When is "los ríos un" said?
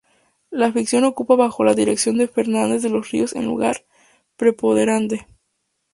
2.89-3.45